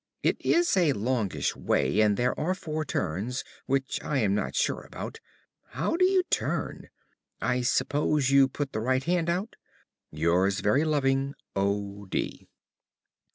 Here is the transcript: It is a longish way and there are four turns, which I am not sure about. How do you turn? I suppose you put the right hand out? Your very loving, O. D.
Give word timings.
It 0.23 0.37
is 0.39 0.75
a 0.75 0.93
longish 0.93 1.55
way 1.55 1.99
and 2.01 2.17
there 2.17 2.33
are 2.39 2.55
four 2.55 2.83
turns, 2.83 3.43
which 3.67 4.03
I 4.03 4.17
am 4.17 4.33
not 4.33 4.55
sure 4.55 4.81
about. 4.81 5.19
How 5.67 5.95
do 5.95 6.03
you 6.05 6.23
turn? 6.31 6.89
I 7.39 7.61
suppose 7.61 8.31
you 8.31 8.47
put 8.47 8.71
the 8.73 8.79
right 8.81 9.03
hand 9.03 9.29
out? 9.29 9.57
Your 10.09 10.49
very 10.49 10.85
loving, 10.85 11.35
O. 11.55 12.07
D. 12.07 12.49